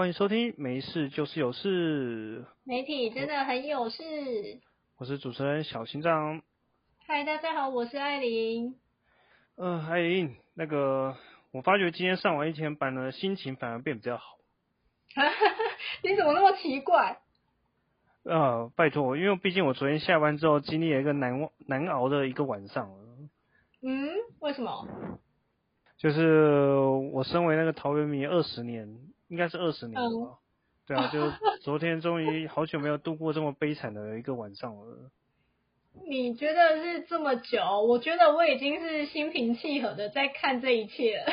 [0.00, 2.46] 欢迎收听，没事就是有事。
[2.64, 4.02] 媒体真的很有事。
[4.96, 6.40] 我是主持人小心脏。
[7.06, 8.76] 嗨，大家好，我是艾琳。
[9.58, 11.14] 嗯，艾琳，那个
[11.52, 14.38] 我发觉今天上完一天班呢，心情反而变比较好。
[16.02, 17.20] 你怎么那么奇怪？
[18.22, 22.90] 呃，拜托，因为毕竟我昨天下班之后经历了一个难忘难熬的一个晚上。
[23.82, 24.88] 嗯，为什么？
[25.98, 26.78] 就是
[27.12, 28.88] 我身为那个桃园迷二十年，
[29.30, 30.38] 应该是二十年了。
[30.86, 31.30] 对啊，就
[31.62, 35.10] 昨天终于好久没有度过这么悲惨的一个晚上了。
[36.06, 37.80] 你觉得是这么久？
[37.80, 41.32] 我觉得我已经是心平气和的在看这一切了。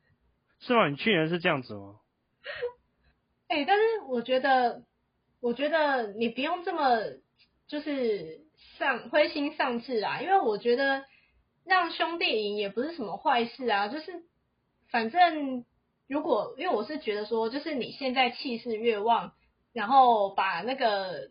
[0.60, 0.88] 是吗？
[0.88, 2.00] 你去年是这样子吗？
[3.48, 4.82] 哎，但是我觉得，
[5.40, 6.98] 我觉得你不用这么
[7.66, 8.40] 就是
[8.76, 11.04] 丧灰心丧志啊，因为我觉得。
[11.64, 14.24] 让兄弟赢也不是什么坏事啊，就是
[14.90, 15.66] 反正
[16.08, 19.32] 如果因为我是觉得说，就是你现在气势越旺，
[19.72, 21.30] 然后把那个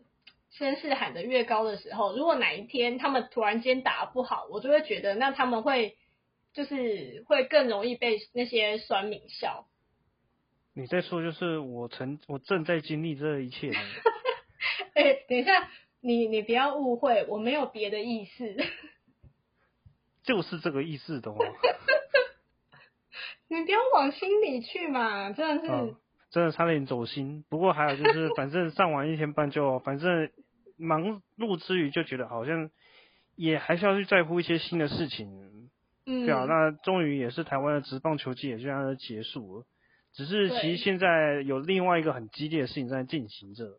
[0.52, 5.96] 声势喊得越高的时候，如果哪一天他们突然间打不好，我就会觉得那他们会
[6.54, 9.66] 就是会更容易被那些酸民笑。
[10.74, 13.72] 你在说就是我曾我正在经历这一切。
[14.94, 15.68] 哎，等一下，
[16.00, 18.56] 你你不要误会，我没有别的意思。
[20.22, 21.36] 就是这个意思的哦。
[23.48, 25.96] 你不要往心里去嘛，真的是，
[26.30, 27.44] 真的差点走心。
[27.48, 30.30] 不过还有就是，反正上完一天班就，反正
[30.76, 32.70] 忙碌之余就觉得好像
[33.34, 35.70] 也还是要去在乎一些新的事情。
[36.04, 39.66] 嗯，对啊，那终于也是台湾的职棒球季也就这样结束了。
[40.12, 43.78] 只是其实现在有另外一个很激烈的事情在进行着。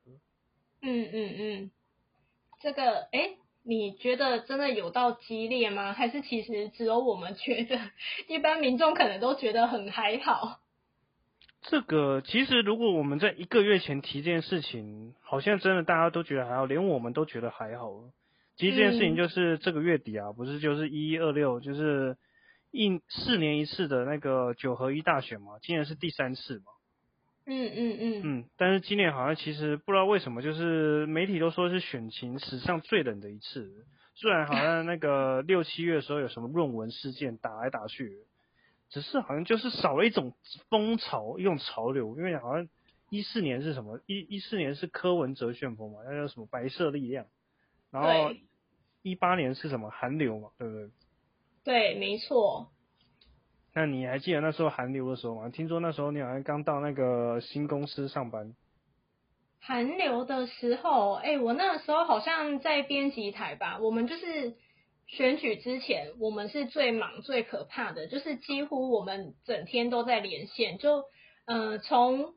[0.81, 1.71] 嗯嗯嗯，
[2.59, 3.37] 这个哎。
[3.69, 5.93] 你觉得真的有到激烈吗？
[5.93, 7.79] 还是其实只有我们觉得，
[8.27, 10.59] 一般民众可能都觉得很还好？
[11.61, 17.91] 这个其实如果我们在一个月前提这件事情，好像真的大家都觉得还好，连我们都觉得还好。
[18.55, 22.17] 其实这件事情就是这个月底啊，不是就是一一二六，就是
[22.71, 26.71] 一四年一次的那个九合一大选嘛，今年是第三次嘛。
[27.51, 33.85] 嗯嗯嗯嗯，但是今年好像其实不知道为什么，就是媒体都说是选情史上最冷的一次。
[34.13, 38.19] 虽然好像那个六七月的时候有什么论文事件打来打去，
[38.89, 40.33] 只是好像就是少了一种
[40.69, 42.15] 风潮，一种潮流。
[42.17, 42.67] 因为好像
[43.09, 43.99] 一四年是什么？
[44.05, 47.25] 一一四年是柯文哲旋风嘛，那叫什么白色力量。
[47.89, 48.35] 然后
[49.01, 50.89] 一八年是什么韩流嘛，对不对？
[51.63, 52.69] 对，没错。
[53.79, 55.47] 那你还记得那时候寒流的时候吗？
[55.47, 58.53] 听说那时候你好像刚到那个新公司上班。
[59.61, 63.79] 寒流的时候，哎，我那个时候好像在编辑台吧。
[63.79, 64.57] 我们就是
[65.07, 70.77] 选举之前，我们是最忙、最可怕的，就是几乎我们整天都在连线。
[70.77, 71.05] 就
[71.45, 72.33] 呃，从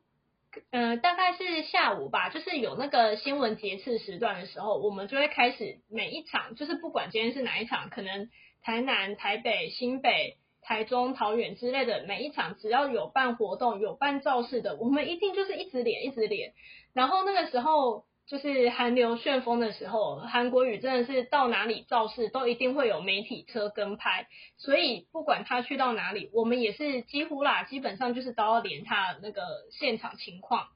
[0.71, 8.29] 呃大概是下午吧，就是有那个新闻节次时段的时候，我们就会开始每一场，就是不管今天是哪一场，可能
[8.61, 10.37] 台南、台北、新北。
[10.63, 16.53] 台中、桃园之类的每一场，只要有办活动、有办造势的，我们一定就是一直连、一直连。
[16.93, 29.41] 然后那个时候就是韩流旋风的时候，韩国语真的是到哪里造势都一定会有媒体车跟拍，所以不管他去到哪里，我们也是几乎啦，基本上就是都要连他那个
[29.71, 30.67] 现场情况。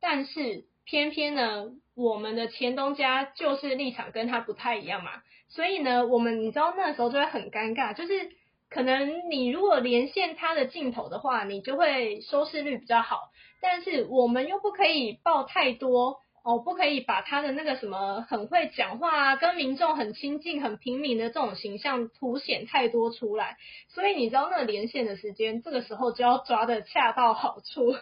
[0.00, 8.38] 但是偏偏呢，我们的前东家就是立场跟他不太一样嘛，所以呢，我们你知道那时候就会很尴尬，就是。
[8.70, 13.30] 可能你如果连线他的镜头的话，你就会收视率比较好。
[13.60, 23.58] 但是我们又不可以报太多哦，不可以把他的那个什么很会讲话啊，跟民众很亲近、很平民的这种形象凸显太多出来。
[23.88, 27.94] 所以你知道那个连线的时间，这个时候就要抓的恰到好处。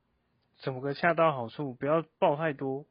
[0.58, 1.74] 怎么个恰到好处？
[1.74, 2.86] 不要报太多。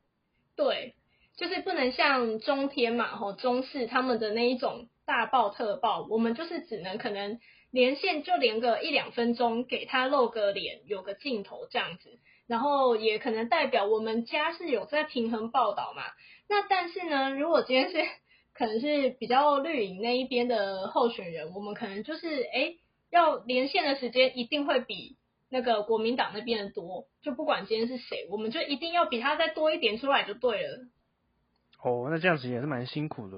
[0.55, 0.93] 对，
[1.35, 4.87] 就是不能像中天嘛，吼中视他们的那一种。
[5.05, 7.39] 大爆特爆，我们就是只能可能
[7.71, 16.03] 连线就连个一两分钟，给他露个脸，有个镜头这样子，然后也可能代表我们家是有在平衡报道嘛。
[16.49, 17.97] 那但是呢，如果今天是
[18.53, 22.75] 可能是比较绿营那一边的候选人，我们可能就是哎，
[23.11, 25.17] 要连线的时间一定会比
[25.49, 30.87] 那个国民党那边的多，就不管今天是谁，我们就一定要比他再多一点出来就对了。
[31.83, 33.37] 哦，那这样子也是蛮辛苦的。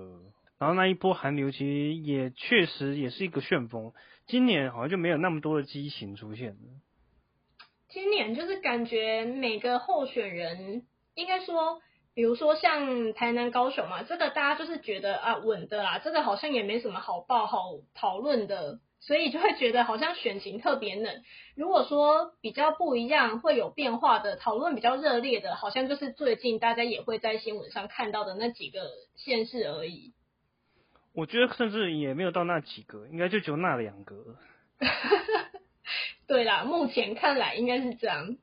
[0.59, 3.93] 然后那一波寒流其实也确实也是一个旋风，
[4.25, 6.57] 今年好像就没有那么多的激情出现。
[7.89, 11.79] 今年就是感觉每个候选人，应该说，
[12.13, 18.79] 比如说像台南高雄嘛，这个大家就是觉得啊稳的啦，这个好像也没什么好报好讨论的。
[18.99, 21.21] 所以就会觉得好像选情特别冷。
[21.55, 30.13] 如果说比较不一样，会有变化的讨论比较热烈的，好像就是最近大家也会在新闻上看到的那几个县市而已。
[31.17, 34.37] 我觉得甚至也没有到那几个，应该就只有那两个。
[36.27, 38.37] 对啦，目前看来应该是这样。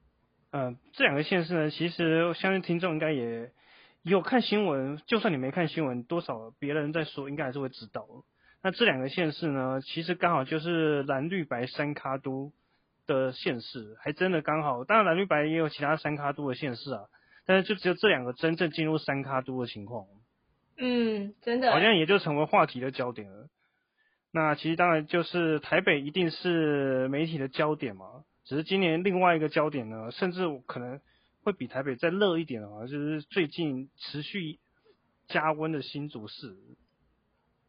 [0.50, 3.53] 嗯，这两个县市呢，其实我相信听众应该也
[4.03, 8.09] 有看新闻，就算你没看新闻，多少别人在说，应该还是会知道。
[8.61, 12.50] 那这两个县市呢，其实刚好就是蓝绿白三卡都
[13.06, 14.82] 的县市，还真的刚好。
[14.82, 17.05] 当然蓝绿白也有其他三卡都的县市啊，
[17.47, 20.06] 但是就只有这两个真正进入三卡都的情况。
[20.76, 21.71] 嗯，真的。
[21.71, 23.49] 好像也就成为话题的焦点了。
[24.32, 31.00] 那其实当然就是台北一定是媒体的焦点嘛，只是今年另外一个焦点呢，甚至可能
[31.44, 34.59] 会比台北再热一点啊，就是最近持续
[35.29, 36.56] 加温的新竹市。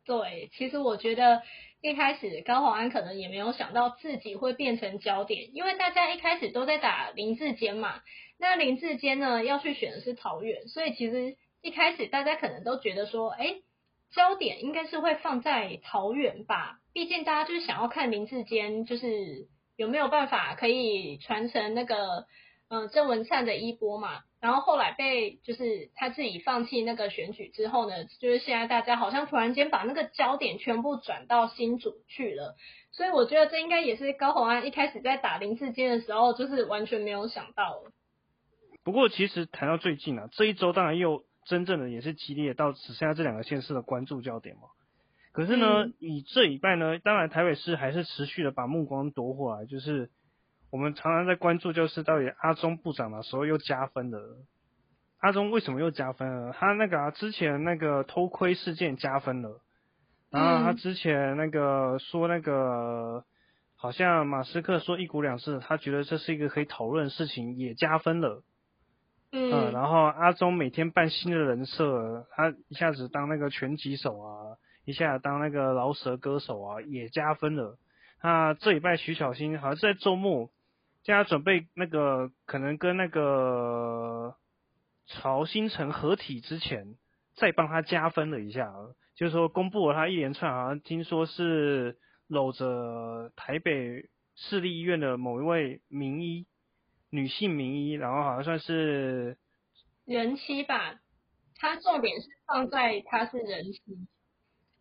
[0.05, 1.43] 对，其实我觉得
[1.81, 8.01] 一开始高华安可能也没有想到自己会变成焦点，因为大家一开始都在打林志坚嘛，
[8.39, 13.55] 那林志坚呢要去选的是桃园，所以其实一开始大家可能都觉得说，哎，
[14.11, 22.27] 焦点应该是会放在桃园吧，毕竟大家就是想要看林志坚就是有没有办法可以传承那个
[22.69, 24.21] 嗯郑文灿的衣钵嘛。
[24.39, 32.55] 然后后来被就是他自己放弃那个选举之后呢，就是现在大家好像突然间把那个焦点全部转到新主去了，
[32.91, 37.81] 所以我觉得这应该也是高宏安一开始在打林志坚的时候，就是完全没有想到。
[38.83, 44.63] 不过其实谈到最近啊，这一周当然又真正的也是激烈到只剩下这两个县市的关注焦点嘛。
[45.31, 50.09] 可是呢，以这一半呢，当然台北市还是持续的把目光夺回来，就是。
[50.71, 54.19] 我们常常在关注，就是到底阿中部长的时候又加分了。
[55.19, 56.51] 阿中为什么又加分了？
[56.51, 59.61] 他那个啊之前那个偷窥事件加分了，
[60.31, 63.23] 然后他之前那个说那个
[63.77, 68.43] 好像马斯克说一国两制，他觉得这是一个可以讨论的事情，也加分了。
[69.37, 77.77] 嗯，然后阿中每天扮新的人设，他一下子当那个拳击手啊，一下当那个饶舌歌手啊，也加分了。
[78.23, 80.49] 那这礼拜徐小新好像是在周末。
[81.03, 84.33] 现在准备那个可能跟那个
[85.05, 86.95] 曹新成合体之前，
[87.35, 88.73] 再帮他加分了一下，
[89.15, 91.97] 就是说公布了他一连串，好像听说是
[92.27, 96.47] 搂着台北市立医院的某一位名医，
[97.15, 99.37] 女性名医，然后好像算是
[100.05, 100.99] 人妻吧，
[101.57, 103.81] 他重点是放在他是人妻。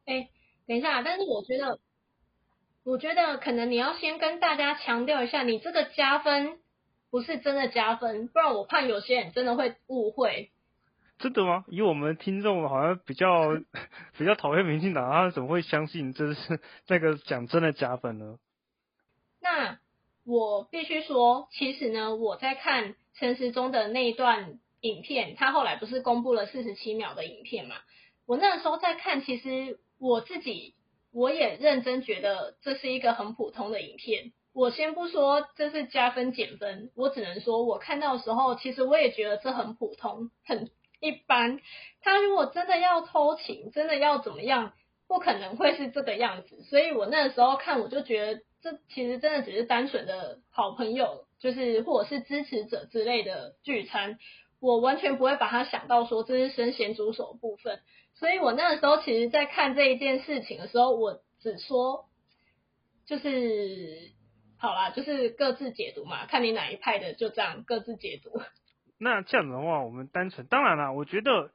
[0.07, 0.29] 哎，
[0.67, 1.79] 等一下，但是我觉得。
[2.87, 6.59] 我觉得可能你要先跟大家强调一下，你这个加分
[7.11, 10.51] 不是真的加分，不然我怕有些人真的会误会。
[11.19, 11.65] 真的吗？
[11.69, 13.55] 以我们听众好像比较
[14.19, 18.37] 比较讨厌民进党，他怎么会相信这是那个讲真的加分呢？
[19.41, 19.79] 那
[20.25, 27.77] 我必须说，其实呢，我在看陈时中的那一段影片，他后来不是公布了四十七秒的影片嘛？
[28.27, 30.75] 我那时候在看，其实我自己。
[31.17, 34.33] 我也认真觉得这是一个很普通的影片。
[34.53, 41.61] 我先不说这是加分减分，我只能说我看到的时候，其实我也觉得这很普通，很一般。
[42.03, 44.73] 他如果真的要偷情，真的要怎么样，
[45.07, 46.65] 不可能会是这个样子。
[46.65, 54.19] 所以我那时候看，我就觉得这其实真的只是单纯的好朋友，就是或者是支持者之类的聚餐。
[54.59, 57.81] 我完全不会把它想到说这是生咸猪手部分。
[58.15, 62.07] 所以我那个时候其实，在看这一件事情的时候，我只说，
[63.05, 64.13] 就是
[64.57, 68.41] 好啦，就是各自解读嘛，看你哪一派的，就这样各自解读。
[68.97, 71.51] 那这样子的话，我们单纯，当然啦，我觉得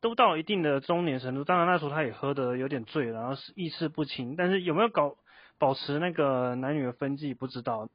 [0.00, 5.16] 都到一定的中年程度，当然那时候他也喝的有点醉，然后是意识不清，但是有没有搞
[5.58, 7.88] 保持那个男女的分际，不知道。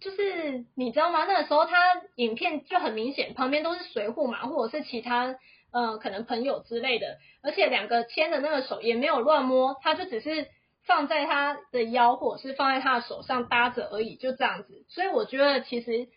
[0.00, 1.24] 就是你知道吗？
[1.24, 1.76] 那个时候他
[2.16, 5.36] 影片就很明显，旁边都是随护嘛，或者是其他。
[5.70, 10.48] 嗯，可能朋友之类的，而且两个牵的那个手也没有乱摸，他就只是
[10.86, 14.86] 放在他的腰，或者是放在他的手上搭着而已，就这样子。
[14.88, 16.08] 所以我觉得其实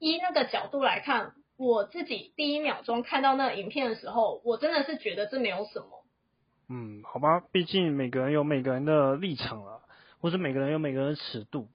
[0.00, 6.04] 依那个角度来看，我自己第一秒钟看到那个影片的时候，我真的是觉得这没有什么。
[6.68, 9.82] 嗯，好吧，毕竟每个人有每个人的立场了，
[10.20, 11.68] 或者每个人有每个人的尺度。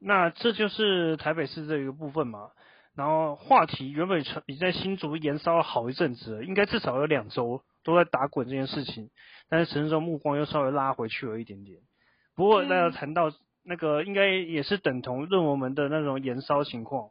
[0.00, 2.50] 那这就是台北市这一个部分嘛。
[2.94, 9.10] 然后话题原本已在新竹延烧了好一阵子了，应该至少有两周都在打滚这件事情，
[9.50, 11.80] 但是陈时中目光又稍微拉回去了一点点。
[12.34, 13.30] 不过那谈到
[13.62, 17.10] 那个，应该也是等同论文门的那种延烧情况。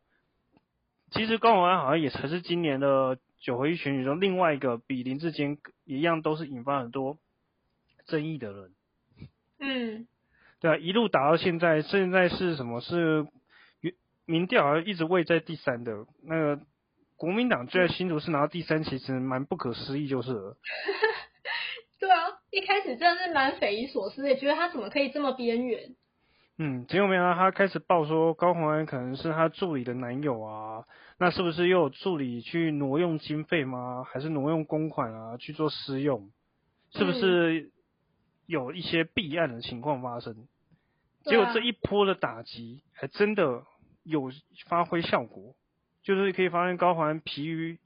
[1.12, 7.20] 其实高永安好像也才是今年的九合一选举中另外一个比林志坚一样都是引发很多
[8.08, 8.72] 争议的人。
[9.60, 10.08] 嗯，
[10.66, 12.82] 对啊，一路打到现在，现在是什么？
[12.82, 13.28] 是
[14.26, 16.08] 民调好像一直位在第三的。
[16.24, 16.60] 那个
[17.18, 20.58] 国民党最在新竹市拿到第三，其实蛮不可思议，就是了。
[22.02, 22.18] 对啊，
[22.50, 25.96] 一开始真的是蛮匪夷所思，的觉得他怎么可以这么边缘。
[26.58, 30.86] 嗯，结果没想到他开始报说高鸿安可能是他助理的男友啊，
[31.20, 34.04] 那是不是又有助理去挪用经费吗？
[34.04, 36.32] 还是挪用公款啊去做私用？
[36.90, 37.70] 是不是
[38.48, 40.48] 有一些弊案的情况发生？
[41.26, 43.64] 结果这一波的打击还真的
[44.04, 44.32] 有
[44.68, 45.56] 发挥效果，
[46.04, 47.80] 就是可以发现高环疲于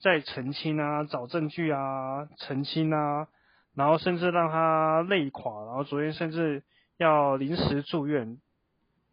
[0.00, 3.28] 在澄清啊、找证据啊、澄清啊，
[3.74, 6.62] 然后甚至让他累垮，然后昨天甚至。
[6.96, 8.38] 要临时住院，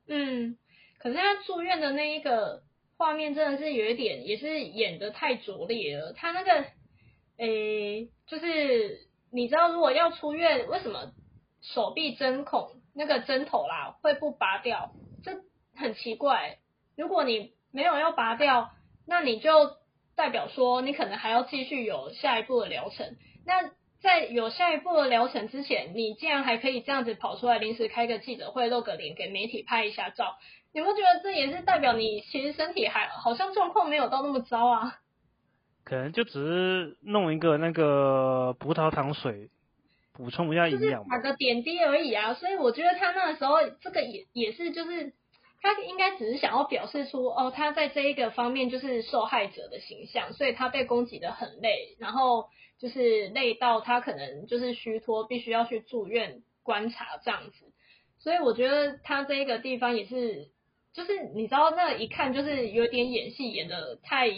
[0.08, 0.56] 嗯，
[1.00, 2.62] 可是他住院的那一个
[2.96, 6.14] 画面真的是有一点，也是演的太拙劣了。
[6.14, 6.64] 他那个，
[7.38, 9.00] 诶，就是
[9.32, 11.12] 你知道，如果要出院，为什么
[11.64, 14.92] 手臂针孔那个针头啦会不拔掉？
[15.24, 15.38] 这
[15.76, 16.58] 很奇怪。
[16.98, 18.72] 如果你没有要拔掉，
[19.08, 19.50] 那你就
[20.16, 23.16] 代表说你可能还要继续有下一步的疗程。
[23.46, 23.72] 那
[24.02, 30.38] 在有下一步的疗程之前，你竟然还可以这样子跑出来，临时开个记者会，露个脸给媒体拍一下照，
[30.74, 34.98] 你不觉得这也是代表你其实身体还好像状况没有到那么糟啊？
[35.84, 39.50] 可能就只是弄一个那个葡萄糖水，
[40.22, 42.34] 补充一下营养，打个点滴而已啊。
[42.36, 45.14] 所以我觉得他那个时候这个也也是就是
[45.62, 52.46] 他应该只是想要表示出哦，他在这一个方面就是受害者的形象，所以他被攻击的很累，然后。
[52.82, 57.72] 就是累到他可能就是虚脱，必须要去住院观察这样子，
[58.18, 60.48] 所以我觉得他这一个地方也是，
[60.92, 64.32] 就是你知道那一看就是有点演戏演的太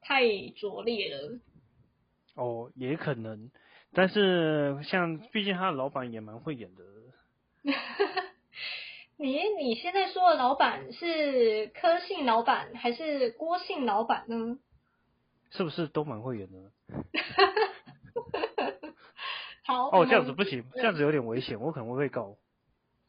[0.00, 0.22] 太
[0.54, 1.40] 拙劣了。
[2.36, 3.50] 哦，也可能，
[3.92, 6.84] 但是像毕竟他的老板也蛮会演的。
[9.16, 14.58] 你你现在说的老板是柯姓老板还是郭姓老板呢？
[15.50, 16.70] 是不是都蛮会演的？
[19.64, 22.36] 好哦，这样子不行，这样子有点危险，我可能会被告。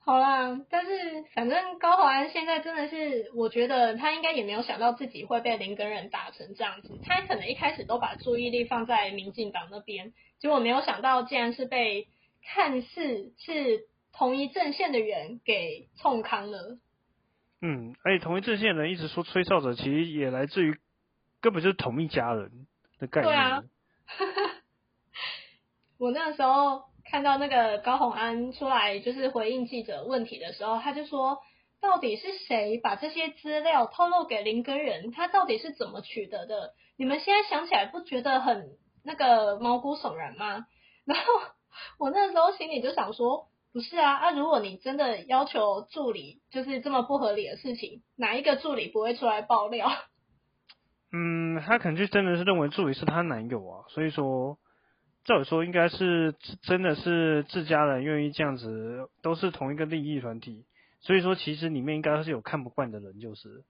[0.10, 0.90] 好啦，但是
[1.36, 7.00] 反正高华安现在真的是，我觉得他应该也没有想到自己会被林根人打成这样子。
[7.04, 12.08] 他可能一开始都把注意力放在民进党那边，结果没有想到，竟然是被
[12.44, 16.80] 看似是同一阵线的人给冲康了。
[17.62, 20.76] 嗯，而且同一阵线的人一直说吹哨者，其实也来自于
[21.40, 22.66] 根本就是同一家人
[22.98, 23.32] 的概念。
[23.32, 23.64] 对啊。
[26.00, 31.40] 我那时候看到那个高洪安出来就是回应记者问题的时候，他就说，
[31.82, 35.12] 到底是谁把这些资料透露给林根人？
[35.12, 36.74] 他到底是怎么取得的？
[36.98, 40.66] 你们现在想起来不觉得很那个毛骨悚然吗？
[41.06, 41.24] 然后
[41.98, 49.90] 我那时候心里就想说，不是啊，啊，如果你真的要求助理就是这么不合理的事情，哪一个助理不会出来爆料？
[51.12, 54.60] 嗯，他可能就真的是认为助理是他男友啊，所以说，
[55.30, 56.34] 照理说应该是
[56.64, 60.66] 真的是自家人愿意这样子，都是同一个利益团体，
[61.02, 63.64] 所以说其实里面应该是有看不惯的人，就是。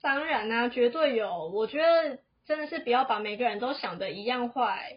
[0.00, 4.96] 当然啊，绝对有，我觉得真的是不要把每个人都想的一样坏。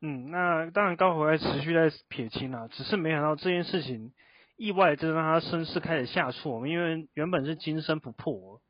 [0.00, 4.10] 嗯，那当然高回还持续在撇清啊，只是没想到这件事情
[4.56, 8.60] 意外真让他身世开始下挫，因为原本是金身不破。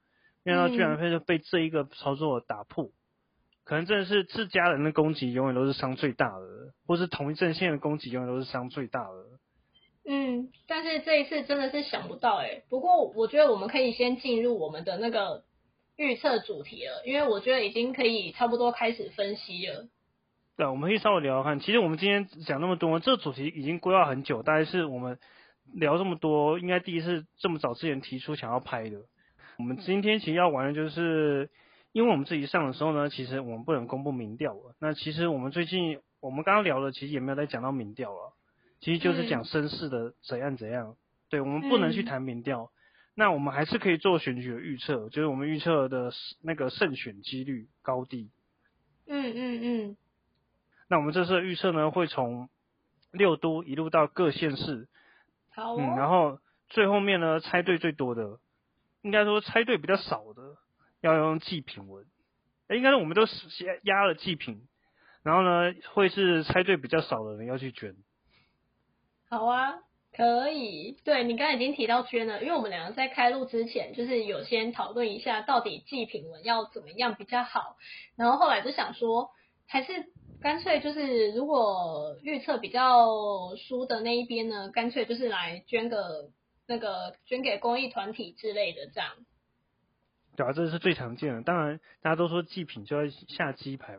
[0.44, 2.90] 没想到居然会被这一个操作打破，
[3.66, 9.10] 可能真的是自家人的攻击永远都是伤最大的，或是同一阵线的攻击永远都是伤最大的。
[10.08, 12.62] 嗯，但是这一次真的是想不到哎。
[12.68, 15.42] 不过我觉得我们可以先进入我们的那个
[15.96, 19.88] 预测主题了，因为我觉得已经可以差不多开始分析了。
[20.56, 21.58] 对，我们可以稍微聊聊看。
[21.58, 25.18] 其实我们今天讲那么多，这个主题已经规划很久，大概是我们
[25.74, 28.98] 聊这么多，应该第一次这么早之前提出想要拍的。
[29.58, 31.50] 我们今天其实要玩的就是，
[31.96, 34.74] 因为我们自己上的时候呢，其实我们不能公布民调了。
[34.78, 38.34] 那其实我们最近我们刚刚聊的，其实也没有在讲到民调了，
[38.80, 40.94] 其实就是讲绅士的怎样怎样。
[41.30, 42.70] 对，我们不能去谈民调，
[43.14, 46.12] 那我们还是可以做选举的预测，就是我们预测的
[46.42, 48.28] 那个胜选几率高低。
[49.06, 49.96] 嗯嗯嗯。
[50.88, 52.50] 那我们这次的预测呢，会从
[53.10, 54.86] 六都一路到各县市。
[55.48, 55.76] 好。
[55.76, 58.38] 嗯，然后最后面呢，猜对最多的。
[59.00, 60.58] 应该说猜对比较少的
[61.06, 62.04] 要用祭品文，
[62.68, 64.66] 应该是我们都先压了祭品，
[65.22, 67.94] 然后呢会是猜对比较少的人要去捐。
[69.28, 69.74] 好啊，
[70.12, 70.98] 可以。
[71.04, 77.76] 对你刚才已经提到捐了，因为我们两个在开录之前就是有先讨论一下到底祭品文要怎么样比较好，
[78.16, 79.30] 然后后来就想说，
[79.66, 79.92] 还是
[80.40, 86.30] 干脆就是如果预测比较输的那一边呢，干脆就是来捐个
[86.68, 89.10] 那个捐给公益团体之类的这样。
[90.36, 91.42] 对啊，这是最常见的。
[91.42, 93.98] 当然，大家都说祭品就要下鸡排，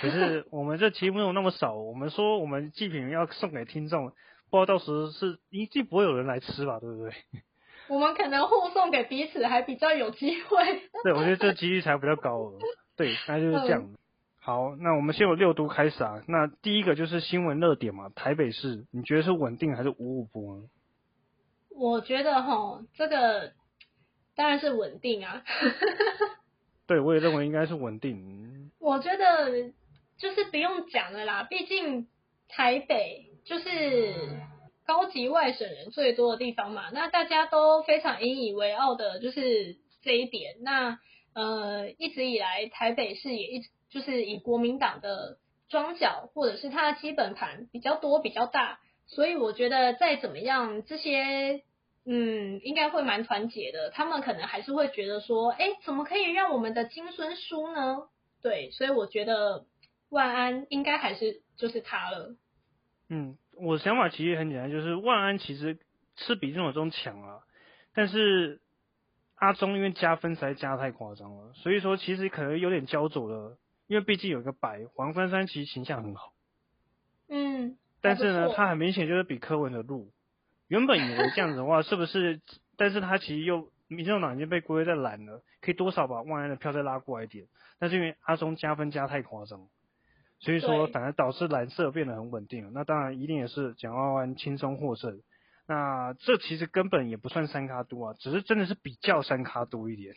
[0.00, 4.08] 可是 我们这题目有那么少，我们说我们祭品要送给听众，
[4.50, 7.12] 不知道到时候是一定不会有人来吃吧，对不对？
[7.88, 10.58] 我们可能互送给彼此还比较有机会。
[11.04, 12.52] 对，我觉得这几率才比较高。
[12.96, 13.88] 对，那就是这样。
[14.40, 16.22] 好，那我们先有六都开始啊。
[16.26, 20.64] 那第一个就是新闻热点嘛，台北市，你觉得是稳定还是五五波呢？
[21.70, 23.52] 我觉得哈，这个。
[24.36, 25.42] 当然是稳定啊，
[26.86, 28.70] 对，我也认为应该是稳定。
[28.78, 29.72] 我觉得
[30.18, 32.06] 就是不用讲了啦，毕竟
[32.46, 34.14] 台北就是
[34.86, 40.56] 高级外省人最多的地方嘛，那大家都非常引以为傲的就是这一点。
[40.60, 40.98] 那
[41.32, 45.38] 呃，一直以来台北市也一直就是以国民党的
[45.70, 51.62] 庄脚或者是它的基本盘比较多比较大，所以我觉得再怎么样这些。
[52.08, 53.90] 嗯，应该会蛮团结的。
[53.90, 58.08] 他们可能还是会觉得说，哎，怎么可以让我们的金孙输呢？
[58.42, 59.66] 对，所以我觉得
[60.08, 62.36] 万安应该还是就是他了。
[63.08, 65.78] 嗯，我想法其实很简单，就是万安其实
[66.14, 67.40] 是比郑永忠强啊，
[67.92, 68.60] 但是
[69.34, 73.58] 阿忠因为加分实在加太夸张了，所以说其实可能有点焦灼了。
[73.88, 76.32] 因为毕竟有一个白黄珊珊，其实形象很好。
[77.28, 80.12] 嗯，但是呢，他很明显就是比柯文的路。
[80.68, 82.40] 原本以为这样子的话，是不是？
[82.76, 87.46] 但是他其实又民众党已经被归在蓝了，可以多少把万安的票再拉过来一点。
[87.78, 89.68] 但是因为阿松加分加太夸张，
[90.40, 92.70] 所以说反而导致蓝色变得很稳定了。
[92.74, 95.22] 那当然一定也是蒋万安轻松获胜。
[95.68, 100.14] 那这其实根本也不算三卡多啊，只是真的是比较三卡多一点。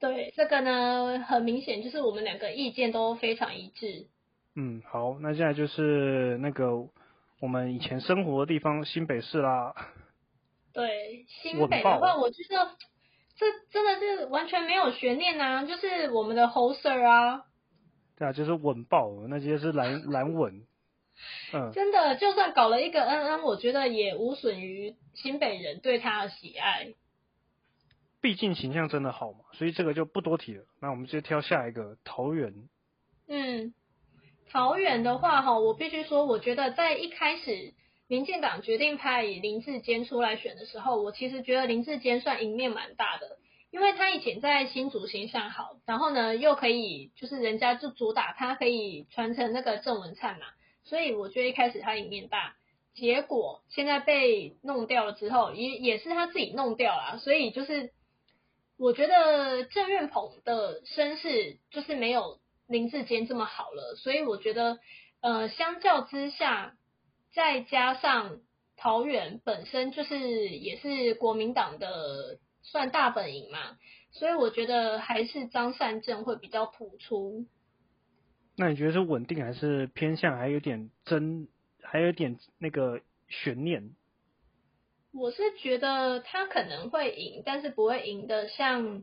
[0.00, 4.08] 对，这个呢很明显就是我们两个意见都非常一致。
[4.56, 6.88] 嗯，好，那现在就是那个。
[7.42, 9.74] 我们以前生活的地方新北市啦，
[10.72, 12.76] 对新北的话，我觉得
[13.34, 17.42] 这真的是完全没有悬念啊，就是我们的侯 Sir 啊，
[18.16, 20.62] 对啊，就是稳爆，那些是蓝 蓝稳，
[21.52, 26.94] 嗯，真的就算搞了一个恩恩，我觉得也无损于新北人对他的喜爱，
[28.20, 30.64] 毕竟形象真的好嘛，所以这个就不多提了。
[30.80, 32.68] 那我们直接挑下一个桃园，
[33.26, 33.74] 嗯。
[34.52, 37.72] 桃园的话，哈，我必须说，我觉得在一开始，
[38.06, 43.38] 民进党决定派林志坚出来选的时候，我其实觉得林志坚算赢面蛮大的，
[43.70, 50.44] 因为他以前在新竹形象好，然后呢，又可以就是人家就主打他可以传承那个郑文灿嘛，
[50.84, 52.54] 所以我觉得一开始他赢面大，
[52.94, 57.90] 结果现在被弄掉了之后，也也是他自己弄掉了，所以就是
[58.78, 62.41] 我觉得郑运鹏的身世就是没有。
[62.72, 64.80] 林志坚这么好了，所以我觉得，
[65.20, 66.74] 呃，相较之下，
[67.32, 68.40] 再加上
[68.76, 73.58] 桃园本身就是也是国民党的算大本营嘛，
[74.10, 77.46] 所以我觉得还是张善政会比较突出。
[78.56, 81.48] 那你觉得是稳定还是偏向，还有点争，
[81.82, 83.94] 还有点那个悬念？
[85.12, 89.02] 我是觉得他可能会赢，但是不会赢的像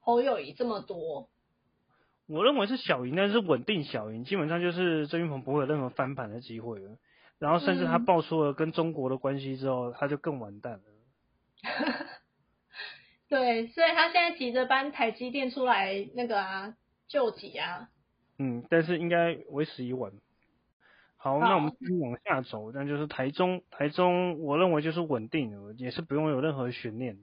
[0.00, 1.28] 侯友谊这么多。
[2.26, 6.96] 我认为是小赢，但是稳定小赢，基本上就是郑云鹏不会有任何翻盘的机会了。
[7.38, 10.82] 然后甚至他爆出了跟中国的关系之后，他就更完蛋了。
[13.28, 16.74] 对，所以他现在急着搬台积电出来那个啊
[17.08, 17.88] 救急啊。
[18.38, 20.12] 嗯，但是应该为时已晚。
[21.16, 27.18] 好，那我们继续往下走，那就是台中，台中我认为就是稳定的，也是不用有任何悬念。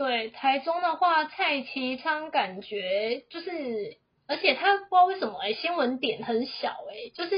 [0.00, 7.36] 对台中的话，蔡其昌感觉就是，而且他不知道为什么哎，新闻点很小哎，就是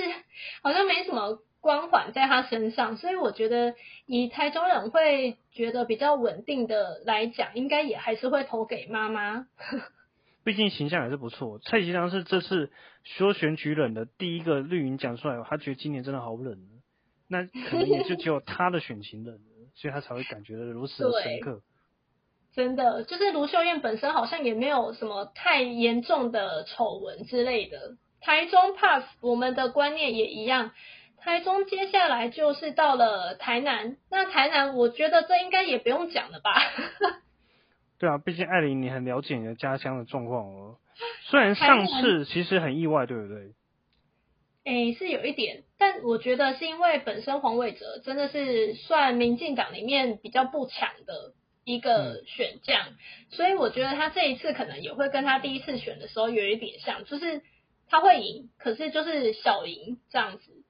[0.62, 3.74] 好像没什么光环在他身上，所以我觉得
[4.06, 9.48] 以台中人会觉得比较稳定的来讲，应该也还是会投给妈妈。
[10.44, 12.70] 毕竟形象还是不错，蔡其昌是这次
[13.02, 16.60] 说选举冷的第一个绿营讲出来，他觉得今年真的好冷，
[17.26, 19.40] 那可能也就只有他的选情冷，
[19.74, 21.60] 所以他才会感觉的如此的深刻。
[22.54, 27.96] 真的，就是卢秀燕本身好像也没有什么太严重的丑闻之类的。
[28.20, 30.72] 台中 pass，我们的观念也一样。
[31.16, 36.52] 台中接下来就是到了台南，那台南我觉得这应该也不用讲了吧？
[37.98, 40.76] 对啊，毕竟艾琳你很了解你的家乡的状况哦。
[41.22, 43.54] 虽然上次其实很意外，对不对？
[44.64, 51.32] 诶，是有一点，但我觉得是因为本身黄伟哲真的是算民进党里面比较不强的。
[51.64, 52.88] 一个选将，
[53.30, 57.42] 所以我觉得他这一次可能也会跟他第一次选的时候有一点像，就是
[57.88, 60.64] 他会赢，可是就是小赢这样子。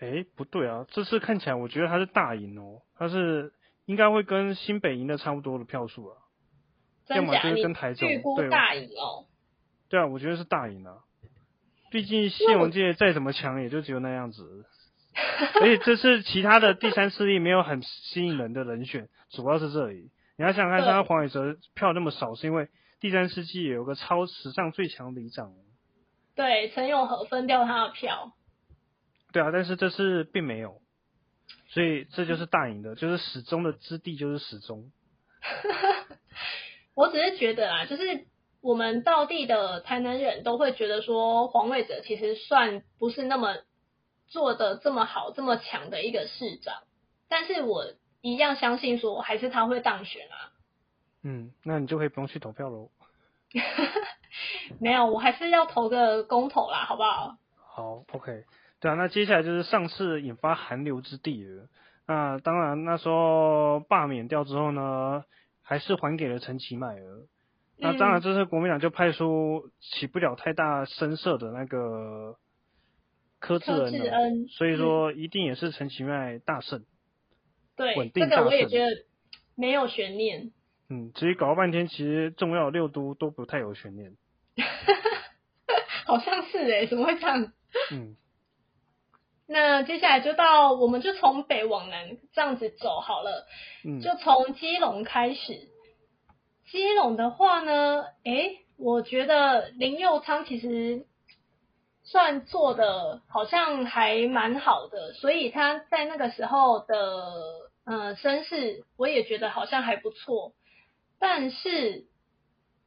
[0.00, 3.52] 哎，不对啊，这次看起来我觉得他是大赢哦，他是
[3.84, 6.16] 应该会跟新北赢的差不多的票数啊，
[7.08, 9.26] 要么就是跟台中预估大赢哦。
[9.88, 10.98] 对啊，我觉得是大赢啊，
[11.90, 14.64] 毕竟谢文界再怎么强，也就只有那样子。
[15.60, 20.10] 而且这次其他的第三势力没有很吸引人的人选，主要是这里。
[20.36, 22.68] 你要想想看，他黄伟哲票那么少，是因为
[23.00, 25.52] 第三世纪有个超时尚最强里长。
[26.36, 28.32] 对，陈永和分掉他的票。
[29.32, 30.80] 对啊，但是这次并没有，
[31.68, 34.90] 所以这就是大赢的，就是始终的之地就是始终。
[36.94, 38.02] 我只是觉得啊，就是
[38.60, 43.56] 我们道地的台南人都会觉得说，黄伟哲其实算不是那么
[44.28, 46.74] 做的这么好、这么强的一个市长，
[47.28, 47.84] 但是我。
[48.20, 50.50] 一样相信说还是他会当选啊。
[51.22, 52.90] 嗯，那你就可以不用去投票喽。
[54.80, 57.36] 没有，我还是要投个公投啦，好不好？
[57.64, 58.44] 好，OK。
[58.80, 61.68] 对啊，那接下来就是上次引发寒流之地了。
[62.08, 65.24] 那当然，那时候罢免掉之后呢，
[65.62, 67.28] 还是还给了陈其迈了。
[67.76, 72.34] 那当然，这次国民党就派出起不了太大声色的那个
[73.40, 76.84] 柯志恩，所以说一定也是陈其迈大胜。
[77.76, 78.90] 对，这个我也觉得
[79.54, 80.52] 没有悬念。
[80.90, 84.16] 嗯，其实搞了半天，其实重要六都都不太有悬念。
[86.06, 87.52] 好像是哎，怎么会这样？
[87.92, 88.16] 嗯。
[89.46, 93.46] 那接下来就到，我们就从北往南这样子走好了。
[93.84, 94.00] 嗯。
[94.00, 95.68] 就从基隆开始。
[96.70, 101.06] 基隆的话呢，哎，我觉得林佑昌其实
[102.10, 107.68] 算做的好像还蛮好的，所以他在那个时候的。
[107.90, 110.52] 嗯，声势我也觉得好像还不错，
[111.18, 112.04] 但是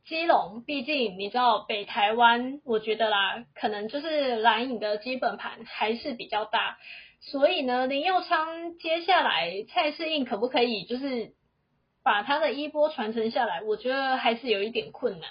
[0.05, 6.77] 基隆毕竟你知道北台湾，我觉得啦，可能就是蓝影的基本盘还是比较大，
[7.19, 11.33] 所以呢，林佑昌接下来蔡适应可不可以就是
[12.03, 13.63] 把他的衣钵传承下来？
[13.63, 15.29] 我觉得还是有一点困难。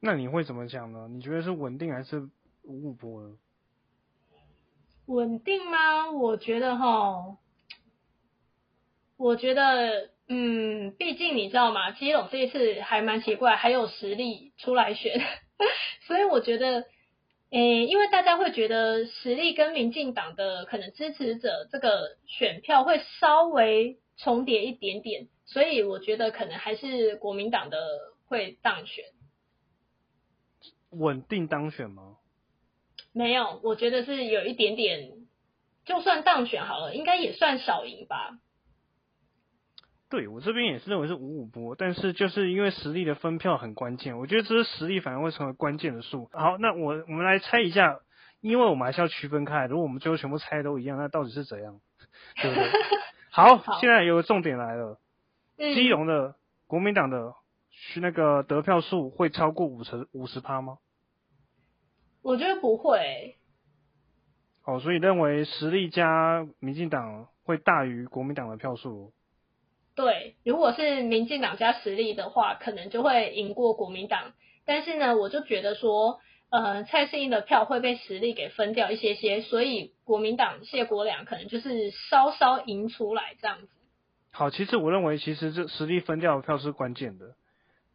[0.00, 1.08] 那你会怎么讲呢？
[1.08, 2.28] 你觉得是稳定还是
[2.66, 3.38] 五五波呢？
[5.06, 6.10] 稳定吗？
[6.10, 7.38] 我觉得哈。
[9.16, 11.92] 我觉得，嗯，毕竟你知道吗？
[11.92, 15.18] 基隆这一次还蛮奇怪，还有实力出来选，
[16.06, 16.84] 所以我觉得，
[17.50, 27.78] 诶，因为大家会觉得实力跟民进党的可能支持者这个选票会稍微重叠一点点，所以我觉得可能还是国民党的
[28.26, 29.04] 会当选。
[30.90, 32.18] 稳定当选吗？
[33.16, 35.10] 没有，我觉得是有一点点，
[35.86, 38.38] 就算当选好了，应该也算少赢吧。
[40.10, 46.28] 对我这边也是认为是五五波，但是就是因为实力的分票很关键，我觉得这是实力反而会成为关键的数。
[46.34, 48.00] 好，那我我们来猜一下，
[48.42, 51.80] 因为我们还是要区分开，如果我们最后全部猜都一样，那到底是怎样？
[52.42, 52.70] 对不对？
[53.30, 55.00] 好， 现在有个重点来了，
[55.56, 56.34] 基隆的
[56.66, 57.32] 国民党的
[57.96, 60.76] 那个得票数会超过五成五十趴吗？
[62.26, 63.36] 我觉得不会。
[64.64, 69.12] 哦，所以认为实力加民进党会大于国民党的票数。
[69.94, 74.32] 对，如果是民进党加实力的话，可能就会赢过国民党。
[74.64, 76.18] 但是呢，我就觉得说，
[76.50, 83.68] 呃，蔡适应的票会被实力给分掉一些些，所以国民党谢国良可能就是稍稍赢出来这样子。
[84.32, 87.36] 好，其实我认为，其实这实力分掉的票是关键的。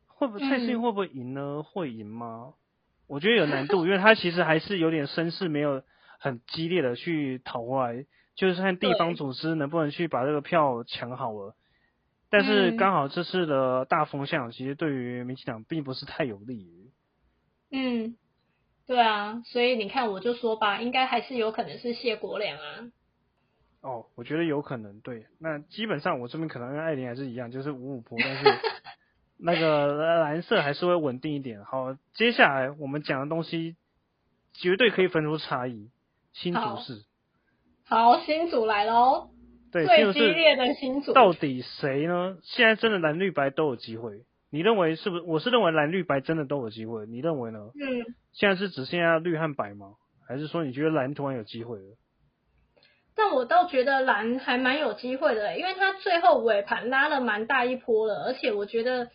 [0.08, 1.63] 会不会蔡适应会不会赢呢？
[1.63, 2.54] 会赢吗？
[3.12, 5.84] 我觉得有难度，因为他其实还是有点声势，没有
[6.17, 11.54] 很激烈的去讨回来，就是看地方组织能不能去把这个票抢好了。
[12.30, 16.89] 但是刚好这次的大风向，其实对于民进党并不是太有利。
[17.69, 18.15] 嗯，
[18.88, 22.91] 对啊，所以你看，我就说吧，应该还是有可能是谢国良啊。
[23.82, 25.26] 哦，我觉得有可能，对。
[25.38, 28.43] 那基本上我这边可能跟艾琳还是一样，就是五五波，但是
[29.41, 31.65] 那个蓝色还是会稳定一点。
[31.65, 33.75] 好，接下来我们讲的东西
[34.54, 35.89] 绝对可以分出差异。
[36.34, 37.04] 新主事。
[37.84, 39.30] 好，新主来喽。
[39.71, 42.38] 对，最激烈的新组到底谁呢？
[42.43, 45.23] 现在真的蓝绿白都有机会，你认为是不是？
[45.23, 47.71] 我是认为蓝绿白真的都有机会，你认为呢？
[47.75, 48.15] 嗯。
[48.34, 49.95] 现在是只剩下绿和白吗？
[50.27, 51.97] 还是说你觉得蓝突然有机会了？
[53.15, 59.10] 但我倒觉得蓝还蛮有机会的，因为它最后尾盘拉了蛮大一波了，而且我觉得，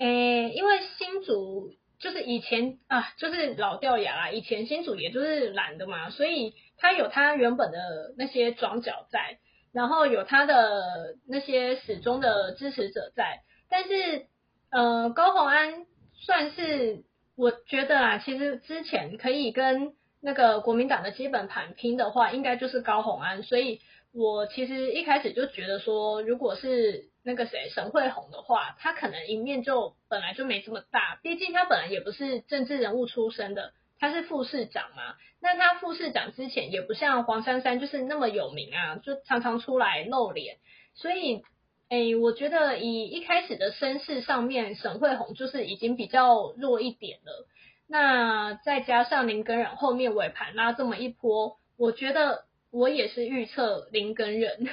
[0.00, 7.78] 诶，因为新组就是以前啊，就是老掉牙啦，以前新组也就是蓝的嘛，所以它有它原本的
[8.18, 9.38] 那些庄脚在。
[9.72, 14.26] 然后有他的那些始终的支持者在，但是
[14.68, 17.04] 呃高宏安算是
[17.36, 23.80] 我觉得啊，其实之前可以跟那个国民党的基本盘拼的话，应该就是高虹安，所以
[24.12, 35.14] 我其实一开始就觉得说，如果是那个谁沈惠红的话，他可能赢面就本来就没这么大，毕竟他本来也不是政治人物出身的，他是副市长嘛。
[35.40, 40.58] 那他副市长之前也不像黄珊珊就是那么有名啊，就常常出来露脸，
[40.94, 41.42] 所以，
[41.88, 47.46] 诶，我觉得以一开始的身世上面，沈惠红就是已经比较弱一点了。
[47.88, 54.68] 那再加上林根仁后面尾盘拉这么一波，我觉得我也是预测林根仁。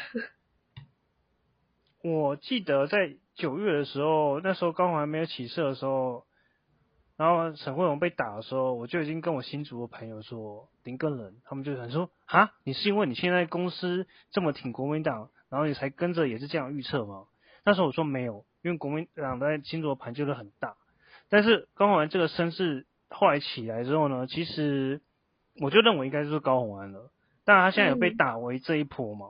[2.04, 6.26] 我记得在九月的时候，那时候刚好还没有起色的时候，
[7.18, 17.26] 然后沈慧荣被打的时候，我就已经跟我新竹的朋友说，林根仁，他们就很说，啊，你是因为你现在公司这么挺国民党，然后你才跟着也是这样预测吗？
[17.66, 20.78] 那时候我说没有，因为国民党在新竹的盘就是很大，
[21.30, 25.02] 但是高虹安这个声势后来起来之后呢，其实
[25.60, 27.12] 我就认为应该就是高虹安了，
[27.48, 29.28] 但他现在有被打为这一波嘛。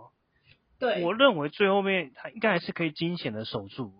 [0.79, 3.93] 对，我认为最后面他应该还是可以惊险的守住。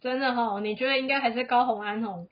[0.00, 2.26] 真的哈，你觉得应该还是高红安红？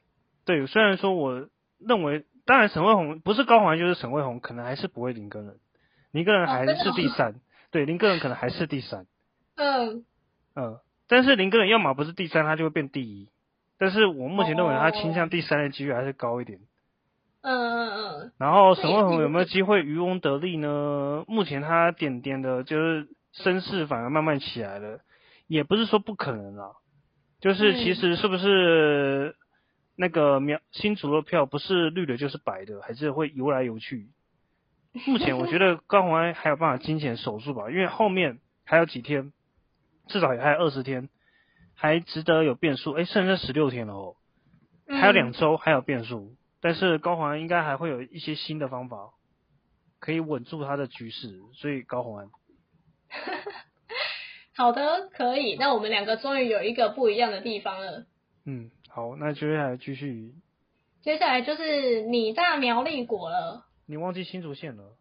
[0.44, 5.60] 对，虽然说我认为，当然沈慧红不是高红安就是沈慧红，可能还是不会林根人，
[6.10, 7.36] 林根人还是第三，
[7.70, 9.06] 对，林根人可能还是第三。
[9.54, 10.04] 嗯
[10.56, 13.28] 嗯，但是林根人要么不是第三，他就会变第一。
[13.78, 16.58] 但是我目前认为他倾向第三的几率还是高一点。
[17.42, 18.33] 嗯嗯嗯。
[18.38, 21.24] 然后沈万红有没有机会渔翁得利呢？
[21.29, 25.01] 目前他点点的就是声势反而慢慢起来了，
[25.46, 26.70] 也不是说不可能啊。
[27.40, 29.37] 就是其实是不是
[29.94, 34.09] 那个苗新竹的票不是绿的，就是白的，还是会游来游去。
[35.07, 39.33] 目前我觉得 高虹安还有办法金钱守住吧，因为后面还有几天，
[40.09, 41.09] 至少也还有二十天，
[41.74, 42.92] 还值得有变数。
[42.94, 44.16] 哎，剩下十六天了哦，
[44.88, 46.35] 还有两周还有变数。
[46.60, 49.10] 但是高虹安应该还会有一些新的方法，
[50.00, 52.30] 可以稳住他的局势，所以高虹安。
[54.56, 55.56] 好的，可以。
[55.56, 58.06] 那我们两个终于有一个不一样的地方了。
[58.44, 60.32] 嗯，好，那接下来继续。
[61.00, 63.66] 接下来就是你大苗栗国了。
[63.86, 64.96] 你忘记新竹县了？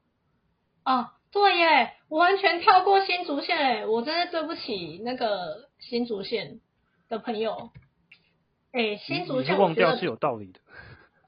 [0.85, 6.61] 哦，对耶，我完全跳过新竹县哎，我真的对不起那个新竹县
[7.09, 7.71] 的朋友。
[8.71, 10.59] 哎，新竹县忘掉是有道理的。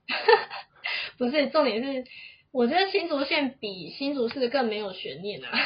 [1.17, 2.06] 不是，重点是，
[2.52, 5.52] 我觉得新竹县比新竹市更没有悬念啊。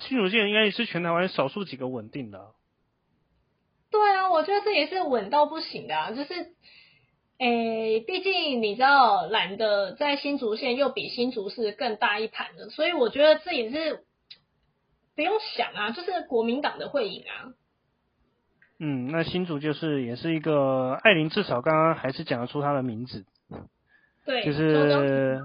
[0.00, 2.52] 新竹县应该也是全台湾少数几个稳定的。
[3.90, 6.54] 对啊，我觉得这也是稳到不行的，啊，就是，
[7.38, 14.04] 诶，毕竟你知道，懒得在新竹县又比新竹市更大一盘的，所以我觉得这也是
[15.14, 17.54] 不用想啊，就是国民党的会赢啊。
[18.86, 23.24] 嗯，那新竹就是也是一个艾琳，至少刚刚还是讲得出他的名字，
[24.26, 25.40] 对，就是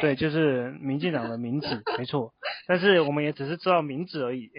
[0.00, 2.32] 对，就是民进党的名字，没错。
[2.66, 4.50] 但是我们也只是知道名字而已。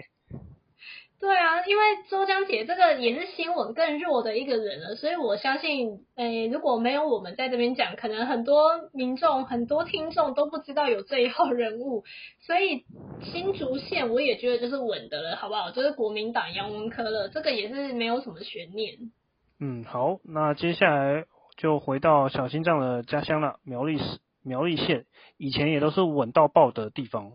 [1.22, 12.02] 对啊，因为周江杰这个也是新闻更弱的一个人了，所以我相信，诶，如果没有我们在这边讲，可能很多民众、很多听众都不知道有这一号人物。
[12.44, 12.86] 所以
[13.22, 15.70] 新竹县我也觉得就是稳的了，好不好？
[15.70, 19.12] 就是国民党杨文科了，这个也是没有什么悬念。
[19.60, 25.06] 嗯，好，那接下来就回到小心脏的家乡了，苗栗市苗栗县，
[25.36, 27.34] 以前也都是稳到爆的地方，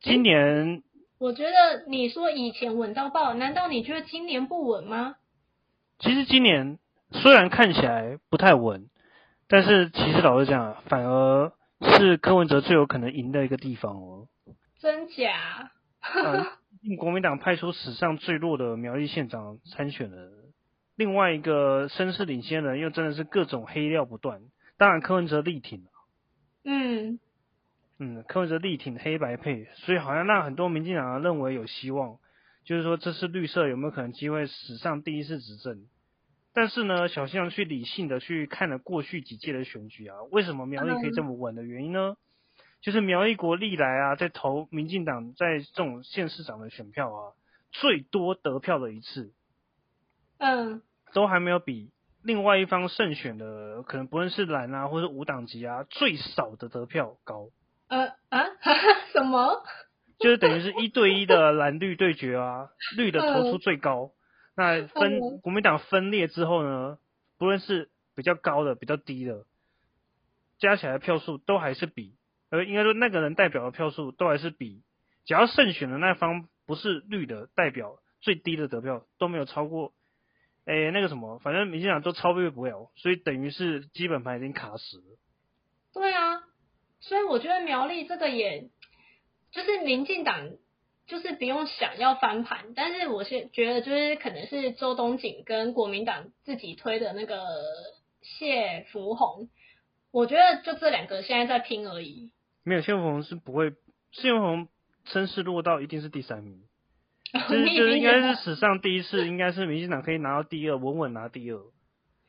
[0.00, 0.84] 今年。
[1.18, 5.16] 我觉得你说以前稳到爆，难道你觉得今年不稳吗？
[5.98, 6.78] 其实今年
[7.12, 8.90] 虽然看起来不太稳，
[9.48, 14.28] 但是其实老实讲，反而是柯文哲最有可能赢的一个地方哦。
[14.80, 15.70] 真假？
[16.98, 20.30] 国民党派出史上最弱的苗栗县长参选了，
[20.96, 24.42] 另外一个声势领先人又真的是各种黑料不断，
[24.76, 25.86] 当然柯文哲力挺
[26.64, 27.18] 嗯。
[28.04, 32.18] 嗯，柯文哲力挺黑白配，所以好像让很多民进党认为有希望，
[32.62, 35.86] 就是说这次绿色有没有可能机会史上第一次执政？
[36.52, 42.16] 但是呢，小西洋去理性的去看了过去几届的选举啊，为什么苗栗可以这么稳的原因呢？
[42.82, 47.32] 就是苗栗国历来啊，在投民进党在这种县市长的选票啊，
[47.72, 49.32] 最多得票的一次，
[50.36, 50.82] 嗯，
[51.14, 51.90] 都还没有比
[52.22, 57.48] 另外一方胜选的，可能不论是蓝啊或者无党籍啊，最少的得票高。
[57.88, 58.80] 呃啊哈哈，
[59.12, 59.62] 什么？
[60.18, 64.12] 就是等于是一对一的蓝绿对决啊，绿的投出最高。
[64.56, 66.98] 那分国民党分裂之后呢，
[67.38, 69.44] 不论是比较高的、比较低的，
[70.58, 72.16] 加起来票数都还是比，
[72.50, 74.82] 呃，应该说那个人代表的票数都还是比，
[75.24, 79.92] 只要胜选的那方不是绿的代表，最低的得票都没有超过
[80.64, 85.18] 哎，那个什么，反正民进党都超越不了，所以等于是基本盘已经卡死了。
[85.92, 86.33] 对啊，
[87.06, 88.70] 所以我觉得苗栗这个也，
[89.52, 90.52] 就是民进党
[91.06, 97.44] 就是不用想要翻盘，但是我是觉得就是可能是周东锦跟国民党自己推的那个
[98.22, 99.50] 谢福洪，
[100.12, 102.32] 我觉得就这两个现在在拼而已。
[102.62, 103.74] 没有谢福洪是不会，
[104.10, 104.68] 谢福洪
[105.04, 106.62] 声势落到一定是第三名。
[107.34, 111.60] 就是就是应该是史上第一次，应该是民进党可以拿到第二，稳稳拿第二，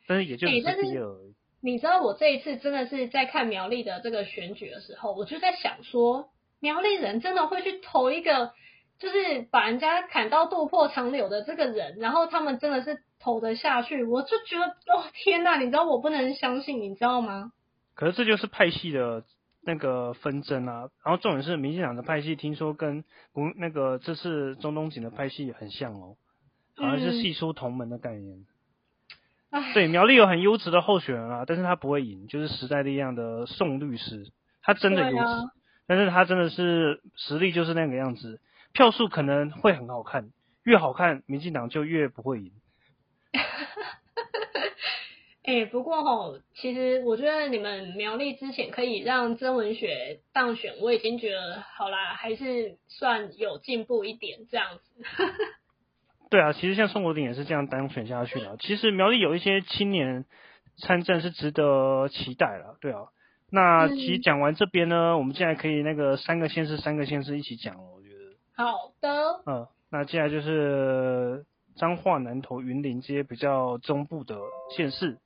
[0.07, 1.34] 但是也就只是第二而已。
[1.65, 8.51] 你知道我这一次真的是在看苗栗的这个选举的时候，我就在想说，苗栗人真的会去投一个，
[8.99, 17.51] 就是把人家砍到肚破长流的这个人，然后他们真的是投得下去，我就觉得哦天呐，你知道我不能相信，你知道吗？
[17.95, 19.23] 可是这就是派系的。
[19.67, 26.17] 那个纷争啊，然后重点是民进党的派系，听说跟国那个这次中东锦的派系很像哦，
[26.77, 28.45] 好像是系出同门的概念。
[29.73, 34.31] 对，苗栗有很优质的候选人啊，但是他不会赢，就是时代力量的宋律师，
[34.61, 35.23] 他真的优质，
[35.87, 38.41] 但是他真的是实力就是那个样子，
[38.73, 40.31] 票数可能会很好看，
[40.63, 42.51] 越好看民进党就越不会赢。
[45.43, 55.05] 哎，不过吼，其实我觉得你们苗栗之前可以让曾文学当选，我已经觉得好啦，还是算有进步一点这样子。
[56.29, 58.57] 对啊，其实像宋国鼎也是这样当选下去的。
[58.57, 60.25] 其实苗栗有一些青年
[60.77, 63.05] 参政是值得期待了，对啊。
[63.51, 68.15] 那其实讲完这边呢，我们现在可以那个三个县市，三个县市一起讲了，我觉得。
[68.55, 69.09] 好的。
[69.45, 74.35] 嗯，那接下来就是彰化、南投、云林这些比较中部的
[74.75, 75.19] 县市。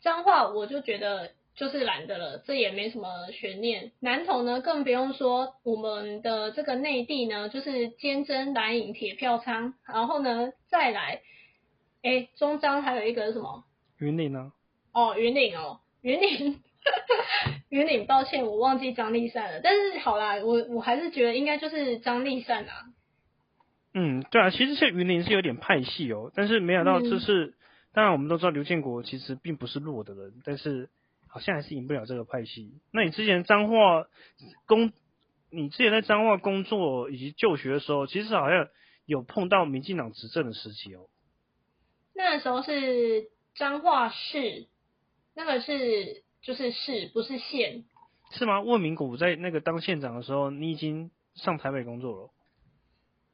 [0.00, 3.92] 彰化我就觉得就是懒得了，这也没什么悬念。
[3.98, 11.22] 南投呢更不用说，我们的这个内地呢就是坚贞蓝影铁票仓，然后呢再来，
[12.02, 13.64] 哎中彰还有一个什么？
[13.98, 14.52] 云岭呢？
[14.92, 16.60] 哦云岭哦云岭，
[17.70, 22.92] 云岭抱歉我忘记张立善了，但是好啦，我我还是觉得应该就是张立善啊。
[23.94, 27.54] 嗯对啊，其实这云岭是有点派系哦，但是没想到这是。
[27.94, 30.90] 当然，我们都知道刘建国其实并不是弱的人，但是
[31.36, 32.80] 好像还是赢不了这个派系。
[32.94, 34.06] 那你之前彰化
[34.66, 34.90] 工，
[35.50, 38.68] 你之前在彰化工作以及就学的时候，其实好像
[39.04, 41.08] 有碰到民进党执政的时期哦。
[42.14, 44.66] 那时候是彰化市，
[45.34, 47.84] 那个是就是市，不是县。
[48.30, 48.62] 是吗？
[48.62, 52.30] 魏明谷在那个当县长的时候，你已经上台北工作了。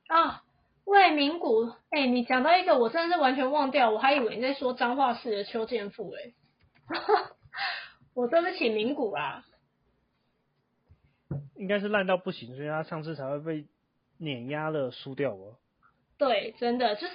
[0.09, 0.43] 啊。
[0.85, 6.35] 魏明谷，哎，你讲到一个，我真的是完全忘掉，我还以为你在说彰化市的邱建富，哎，
[6.88, 9.44] 我对不起名谷啊，
[11.57, 13.66] 应该是烂到不行，所以他上次才会被
[14.18, 15.57] 碾压了输掉哦。
[16.18, 17.12] 对，真的就是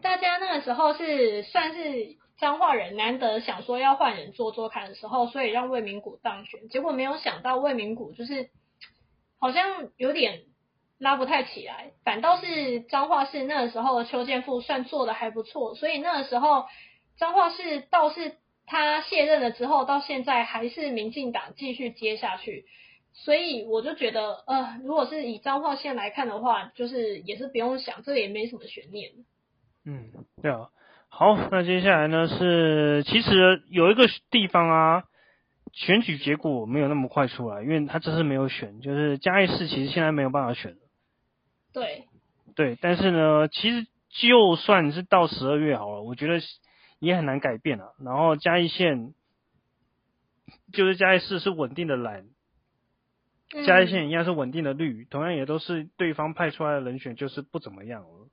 [0.00, 8.50] 大家那个时候是算是彰化人难得想说要换人做做看的时候，所以让魏明谷当选，结果没有想到魏明谷就是
[9.38, 10.44] 好像有点。
[10.98, 16.66] 拉不太起来，反倒是彰化市那个时候邱建富算做的还不错，所以那个时候
[17.16, 22.64] 彰化市倒是他卸任了之后，到现在还是民进党继续接下去，
[23.12, 29.10] 所以我就觉得，呃，如果是以彰化县来看的话，就是也是不用想，这个也没什么悬念。
[29.84, 30.10] 嗯，
[30.42, 30.68] 对啊，
[31.08, 35.04] 好，那接下来呢是，其实有一个地方啊。
[35.74, 40.78] 选举结果没有那么快出来，因为他这次没有选，就是嘉义市其实现在没有办法选了。
[41.72, 42.04] 对，
[42.54, 46.40] 对，但是呢，其实就算是到十二月好了，我觉得
[47.02, 47.92] 也很难改变啊。
[47.98, 49.12] 然后嘉义县
[50.72, 52.26] 就是嘉义市是稳定的蓝，
[53.66, 58.28] 嘉义县一样是稳定的绿，同样也都是对方派出来的人选就是不怎么样了。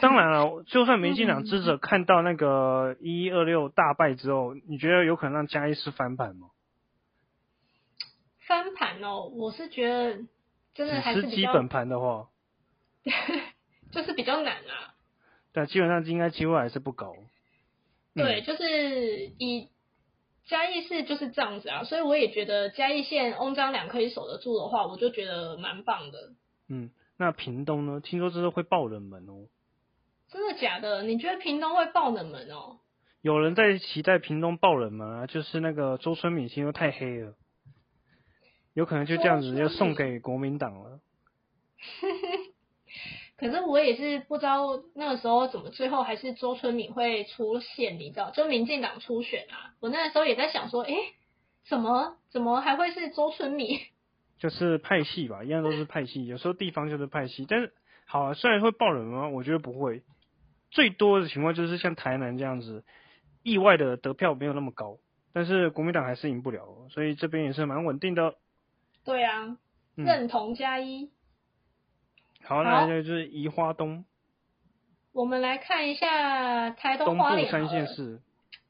[0.00, 6.50] 当然了，就算民进党支持看到那个一一二六大败之后，你觉得有可能让嘉义市翻盘吗？
[8.46, 10.24] 翻盘哦，我是觉得
[10.74, 12.28] 真的还是基本盘的话。
[13.90, 14.94] 就是比较难啊。
[15.52, 17.14] 对，基本上应该机会还是不高。
[18.16, 19.68] 对，就是以
[20.46, 26.32] 嘉义市就是这样子啊，所以我也觉得嘉义县翁章两可以守得住的话，我就觉得蛮棒的。
[26.68, 28.00] 嗯，那屏东呢？
[28.00, 29.46] 听说这是会爆冷门哦。
[30.28, 31.02] 真的假的？
[31.02, 32.78] 你觉得屏东会爆冷门哦？
[33.22, 37.34] 有人在期待屏东爆冷门啊，就是那个周春敏心又太黑了，
[38.72, 41.00] 有可能就这样子就送给国民党了。
[43.38, 48.30] 可是我也是不知道那个时候怎么最后还是周春敏会出现，你知道？
[48.30, 50.94] 就民进党初选啊，我那个时候也在想说，哎，
[51.68, 53.78] 怎么怎么还会是周春敏？
[54.38, 57.46] 就是派系吧，一样都是派系，有时候地方就是派系。
[57.48, 57.72] 但是
[58.06, 59.28] 好啊，虽然会爆冷吗？
[59.28, 60.02] 我觉得不会，
[60.70, 62.84] 最多的情况就是像台南这样子，
[63.42, 64.98] 意外的得票没有那么高，
[65.32, 68.34] 但是国民党还是赢不了，所以这边也是蛮稳定的。
[69.04, 69.58] 对啊，
[69.94, 71.10] 认同加一。
[72.44, 74.04] 好，那就是宜花东。
[75.12, 78.20] 我们来看一下台东花莲三县市，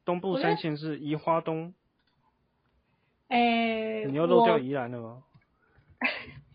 [0.05, 1.73] 东部三县市宜花东。
[3.27, 5.23] 哎，你又漏掉宜兰了吗？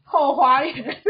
[0.03, 1.03] 后花园。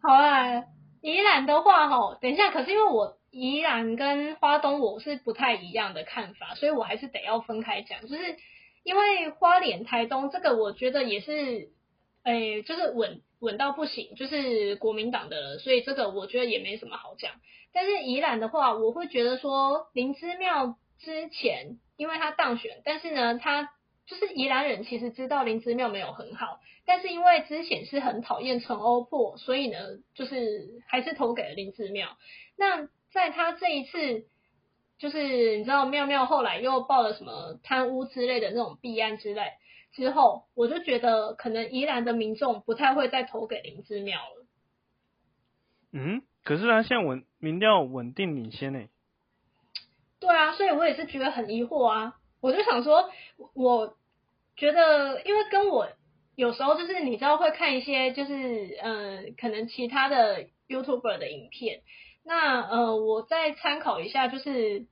[0.00, 0.64] 好啊，
[1.02, 8.00] 宜兰的话哈，等一下，可是因为我宜兰跟花东我是不太一样的看法，所以我还是得要分开讲。
[8.00, 8.36] 就是
[8.82, 11.70] 因为花莲、台东这个，我觉得也是，
[12.22, 13.20] 哎，就是稳。
[13.44, 17.34] 稳到不行，就是国民党的，所以这个我觉得也没什么好讲。
[17.72, 23.70] 但是宜兰的话，我会觉得说林之妙之前，因为他当选，但是呢，他
[24.06, 29.78] 就是宜兰人其实知道林之妙没有很好，但是因为之前是很讨厌陈欧破，所以呢，
[30.14, 32.16] 就是还是投给了林之妙。
[32.56, 34.24] 那在他这一次，
[34.98, 39.52] 就是你知道妙妙后来又报了什么贪污之类的那种弊案之类。
[39.94, 44.46] 之后，我就觉得可能宜兰的民众不太会再投给林之妙了。
[45.92, 48.88] 嗯，可是他现在稳民调稳定领先呢。
[50.18, 52.16] 对啊，所以我也是觉得很疑惑啊。
[52.40, 53.08] 我就想说，
[53.54, 53.96] 我
[54.56, 55.88] 觉得因为跟我
[56.34, 61.82] 有时候就是你知道会看一些就是嗯可能其他的 YouTuber 的影片，
[62.24, 64.86] 那呃我再参考一下，就是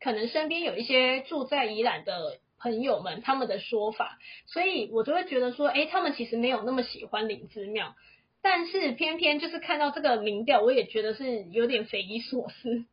[0.00, 2.38] 可能身边有一些住在宜兰的。
[2.66, 7.94] 朋友们他们的说法，所以我就会觉得说，哎，他们其实没有那么喜欢林之妙，
[8.42, 12.84] 但是偏偏就是看到这个民调，我也觉得是有点匪夷所思。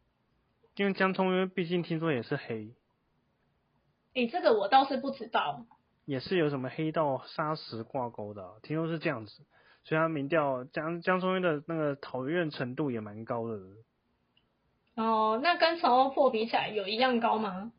[0.76, 2.70] 因为江聪渊毕竟听说也是黑，
[4.14, 5.66] 哎，这个我倒是不知道。
[6.06, 9.34] 也是有什么黑道砂石挂钩的，听说是这样子，
[9.86, 13.58] 所以他民调江江聪渊的那个讨厌程度也蛮高的。
[14.96, 17.72] 哦，那跟陈欧破比起来有一样高吗？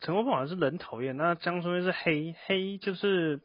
[0.00, 3.40] 陈国富好像是人讨厌，那江松渊是黑黑，就是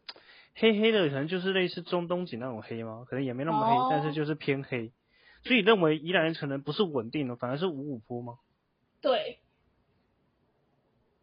[0.55, 3.05] 黑黑的，可能就是类似中东锦那种黑吗？
[3.09, 4.91] 可能也没那么黑，但是就是偏黑。
[5.43, 8.37] 所以认为宜兰可能不是稳定的，反而是五五坡吗？
[9.01, 9.39] 对。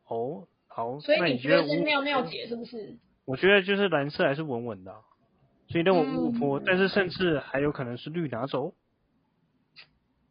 [0.06, 1.00] 哦，好。
[1.00, 2.98] 所以你觉得是妙妙姐是不是？
[3.24, 4.92] 我觉得就是蓝色还是稳稳的，
[5.68, 8.74] 所以认为五五坡，但是甚至还有可能是绿拿走。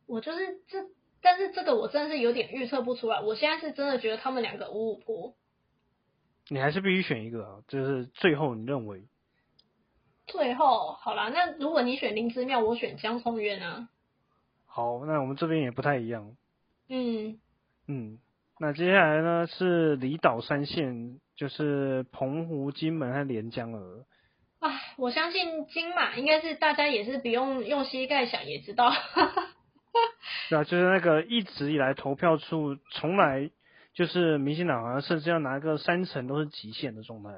[0.06, 0.86] 我就是这。
[1.22, 5.36] 但是这个我真的是有点预测不出来，我现在是真的觉得他们两个五五坡。
[6.50, 9.04] 你还是必须选一个啊，就是最后你认为。
[10.26, 13.90] 最后好啦，那如果你选林之妙，我选江聪渊啊。
[14.66, 16.36] 好，那我们这边也不太一样。
[16.88, 17.40] 嗯。
[17.88, 18.20] 嗯，
[18.60, 24.06] 那接下来呢是离岛三县，就是澎湖、金门和连江了。
[24.60, 28.92] 啊，我相信金马应该是大家也是不用用膝盖想也知道。
[30.50, 33.50] 对啊，就是那个一直以来投票处从来
[33.94, 37.30] 就是民进党好像甚至要拿个三成都是极限的状态。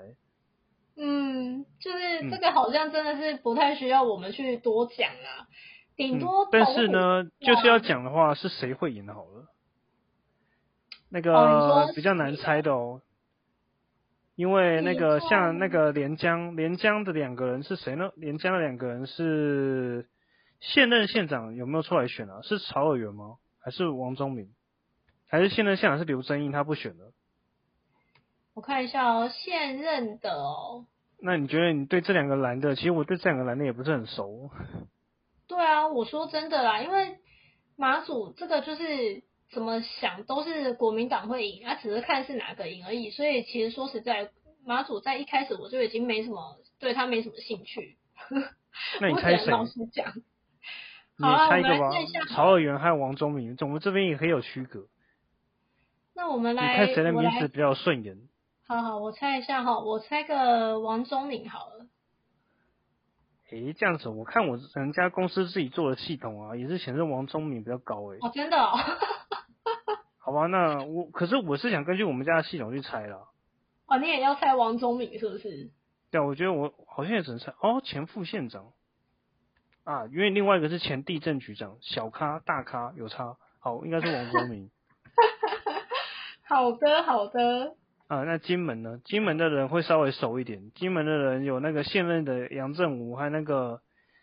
[0.98, 5.48] 嗯，就是这个好像真的是不太需要我们去多讲啊，
[5.96, 6.48] 顶多。
[6.52, 9.48] 但是呢，就是要讲的话是谁会赢好了。
[11.10, 13.02] 那个比较难猜的哦，
[14.36, 18.12] 因为那个像那个连江连江的两个人是谁呢？
[18.16, 20.08] 连江的两个人是。
[20.62, 22.42] 现任县长有没有出来选啊？
[22.44, 23.38] 是曹尔元吗？
[23.60, 24.50] 还是王忠明？
[25.28, 27.12] 还是现任县长是刘正英他不选的？
[28.54, 30.86] 我看一下哦，现任的哦。
[31.20, 34.50] 那你觉得你对这两个男的，其实我对这两个男的也不是很熟。
[35.48, 37.18] 对啊，我说真的啦，因为
[37.76, 43.10] 马祖这个就是怎么想都是国民党会赢，他只是看是哪个赢而已。
[43.10, 44.32] 所以其实说实在，
[44.66, 47.98] 马祖在一开始我就已经没什么对他没什么兴趣。
[49.00, 49.52] 那你 猜谁？
[49.52, 50.14] 老实讲。
[51.22, 51.92] 你猜一个吧，
[52.30, 54.88] 曹尔元还有王忠明，我们这边也可以有区隔。
[56.16, 58.18] 那我们来，你看谁的名字比较顺眼？
[58.68, 61.88] 好好，我猜一下哈，我猜个王忠明好了。
[63.50, 68.20] 诶，这样子，我看我人家公司自己做的系统啊，也是显示王忠明比较高诶。
[68.22, 68.58] 哦，真的？
[68.58, 68.78] 哦。
[70.20, 73.28] 好吧，那我可是我是想根据我们家的系统去猜啦。
[73.88, 75.72] 哦，你也要猜王忠明是不是？
[76.12, 78.72] 对，我觉得我好像也只能猜哦，前副县长。
[79.84, 84.70] 啊，因为另外一个是前地震局长，小咖大咖有差，好，应该是王国明。
[86.48, 87.76] 好的，好的。
[88.08, 89.00] 啊，那金门呢？
[89.06, 93.82] 金门的人会稍微熟一点，金门的人有那个现任的杨振武，还有那个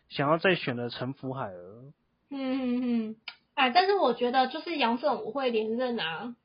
[0.09, 1.93] 想要再选的陈福海儿。
[2.31, 3.17] 嗯嗯嗯，
[3.55, 6.37] 哎，但是我觉得就是杨振武会连任啊。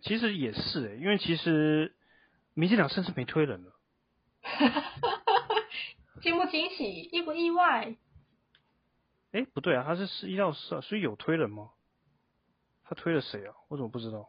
[0.00, 1.94] 其实也是诶，因为其实
[2.54, 3.72] 民进党甚至没推人了。
[6.22, 7.96] 惊不惊喜，意不意外？
[9.32, 11.70] 哎，不对啊，他是十一到十二，所以有推人吗？
[12.84, 13.54] 他推了谁啊？
[13.68, 14.28] 我怎么不知道？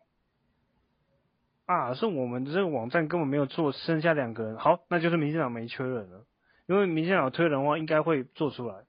[1.66, 4.58] 啊，是我们这个网站根本没有做，剩下两个人。
[4.58, 6.26] 好，那就是民进党没缺人了，
[6.68, 8.86] 因为民进党推人的话，应该会做出来。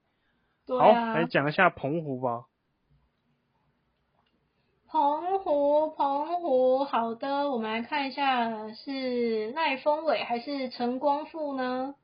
[0.69, 2.47] 好，来讲一下澎湖吧。
[4.87, 11.97] 澎湖，澎湖，好的，我们来看一下是赖峰伟还是陈光复呢？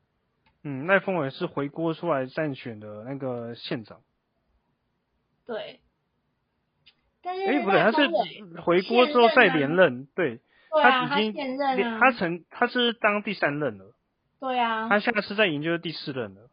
[0.63, 4.01] 嗯，赖峰伟是回锅出来战选的那个县长。
[5.45, 5.79] 对。
[7.23, 10.41] 但是，哎，不对，他是回锅之后再连任，对。
[10.71, 11.45] 他已经，
[11.99, 13.93] 他成他是当第三任了。
[14.39, 14.87] 对啊。
[14.87, 16.49] 他下次再赢就是第四任了。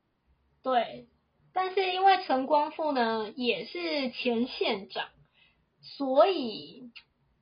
[0.63, 1.07] 对，
[1.53, 5.09] 但是因为陈光复呢也是前县长，
[5.81, 6.91] 所以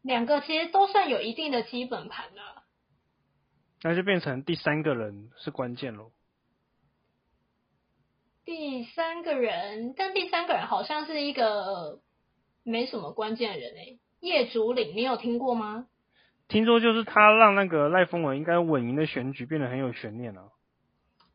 [0.02, 2.64] 两个其实都算有一定的基本盘了。
[3.82, 6.12] 那就变成第三个人是关键喽。
[8.46, 11.98] 第三个人，但第三个人好像是一个
[12.62, 15.88] 没什么关键的人诶，叶竹岭，你有听过吗？
[16.46, 20.44] 听说就是他让那个赖峰文应该稳赢的选举变得很有悬念啊。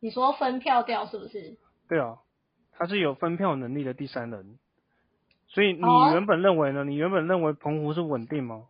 [0.00, 1.58] 你说分票掉是不是？
[1.86, 2.16] 对啊，
[2.72, 4.58] 他是有分票能力的第三人。
[5.48, 5.82] 所以你
[6.14, 6.82] 原本认为呢？
[6.84, 8.68] 你原本认为澎湖是稳定吗？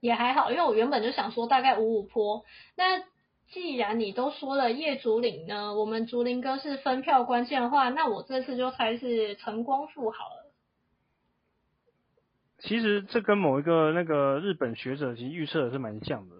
[0.00, 2.44] 也还好，因为我原本就想说大概五五坡。
[2.74, 3.04] 那
[3.48, 10.52] 既然你都说了叶竹林呢，我们竹林哥是分票关键的话，那我这次就猜是陈光复好了。
[12.58, 16.36] 其实这跟某一个那个日本学者其实预测的是蛮像的，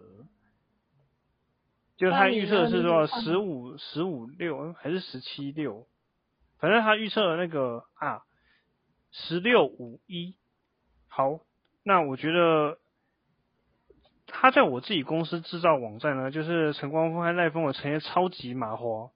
[1.97, 5.87] 就他预测是说十五十五六还是十七六，
[6.59, 8.25] 反正他预测的那个啊
[9.13, 10.35] 十六五一。
[11.07, 11.41] 好，
[11.83, 12.79] 那我觉得
[14.27, 19.11] 他在我自己公司制造网站呢，就是陈光峰和赖峰，我呈现超级麻花，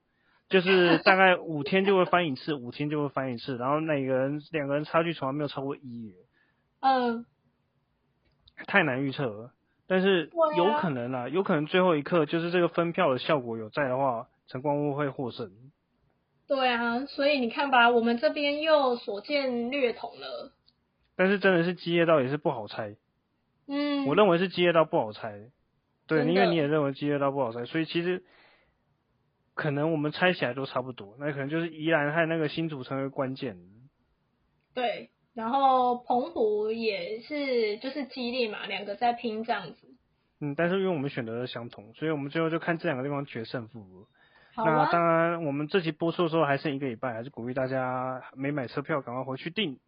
[0.49, 6.15] 就是大概五天就会翻一次，五天就会翻一次，然后那个人两个人差距从来没有超过一。
[6.81, 7.27] 嗯，
[8.67, 9.53] 太难预测了，
[9.87, 15.51] 但是有可能啊，有可能最后一刻就是这个分票的效果有在的话，陈光峰会获胜。
[16.47, 20.53] 对啊，所以你看吧，我们这边又所见略同了。
[21.17, 22.97] 但是真的是基业到也是不好猜。
[23.71, 24.07] 嗯。
[24.07, 25.51] 我认为是基业道不好猜。
[26.07, 28.25] 对，因为你也认为基业道不好猜，所以其实
[29.55, 33.57] 可能我们猜起来都差不多，那可能就是宜兰和那个新组成为关键。
[34.75, 35.11] 对。
[35.33, 39.95] 然后澎湖也是就是激励嘛，两个在拼这样子。
[40.41, 44.09] 嗯，但是因为我们选择的相同，所以我们最后就看这两个地方决胜负。
[44.53, 49.79] 好那当然，我们这期播出的时候还剩一个礼拜，还是鼓励大家没买车票赶快回去订。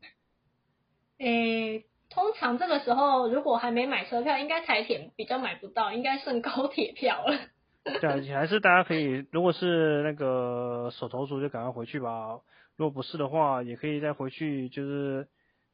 [1.18, 7.39] 诶，通常这个时候如果还没买车票，应该台铁比较买不到，应该剩高铁票了。
[8.01, 12.39] 对啊，还是大家可以，如果是那个手头足就赶快回去吧。
[12.77, 15.27] 如果不是的话，也可以再回去，就是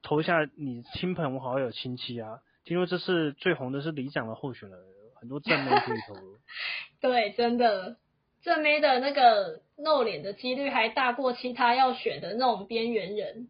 [0.03, 2.41] 投一下你亲朋好友亲戚啊。
[2.65, 4.79] 听说这次最红的是里长的候选人，
[5.21, 6.15] 很多正妹可以投。
[7.01, 7.97] 对，真的
[8.43, 13.49] 正妹的那个露脸的几率还大过其他要选的那种边缘人。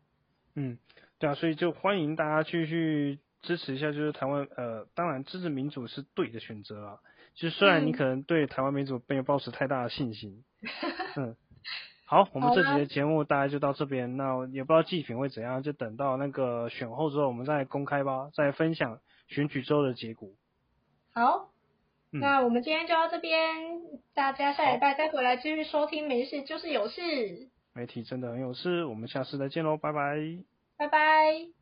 [0.57, 0.79] 嗯，
[1.19, 6.99] 对啊，所以就欢迎大家继续支持一下，就是台湾呃，当然支持民主是对的选择啊。
[7.35, 10.45] 就虽然你可能对台湾民主没有抱持太大的信心，
[11.17, 11.37] 嗯。
[12.11, 14.17] 好，我们这集的节目大概就到这边。
[14.17, 20.31] 那也不知道祭品会怎样，就等到那个选后之后，我们再公开吧，再分享选举之后的结果。
[21.13, 21.51] 好，
[22.11, 23.83] 那我们今天就到这边，
[24.15, 26.09] 大家下礼拜再回来继续收听。
[26.09, 28.87] 没事就是有事，媒体真的很有事。
[28.87, 30.17] 我们下次再见喽，拜拜，
[30.79, 31.58] 拜拜。